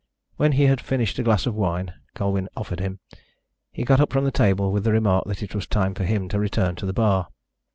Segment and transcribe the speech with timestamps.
[0.37, 2.99] When he had finished a glass of wine Colwyn offered him,
[3.71, 6.27] he got up from the table with the remark that it was time for him
[6.29, 7.27] to return to the bar.